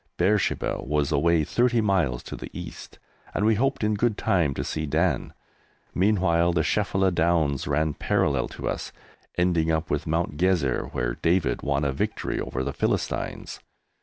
Beersheba 0.17 0.79
was 0.81 1.11
away 1.11 1.43
thirty 1.43 1.79
miles 1.79 2.23
to 2.23 2.35
the 2.35 2.49
east, 2.59 2.97
and 3.35 3.45
we 3.45 3.53
hoped 3.53 3.83
in 3.83 3.93
good 3.93 4.17
time 4.17 4.55
to 4.55 4.63
see 4.63 4.87
Dan; 4.87 5.31
meanwhile 5.93 6.53
the 6.53 6.63
Shephelah 6.63 7.11
downs 7.11 7.67
ran 7.67 7.93
parallel 7.93 8.47
to 8.47 8.67
us, 8.67 8.91
ending 9.37 9.69
up 9.69 9.91
with 9.91 10.07
Mount 10.07 10.37
Gezer 10.37 10.91
where 10.91 11.13
David 11.21 11.61
won 11.61 11.85
a 11.85 11.91
victory 11.91 12.39
over 12.39 12.63
the 12.63 12.73
Philistines. 12.73 13.59